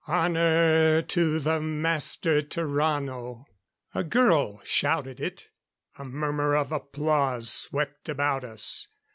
[0.07, 3.45] "Honor to the Master Tarrano!"
[3.93, 5.49] A girl shouted it.
[5.95, 8.87] A murmur of applause swept about us.